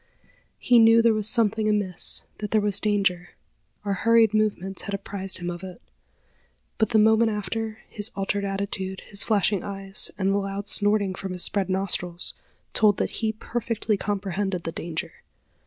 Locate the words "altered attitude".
8.15-9.01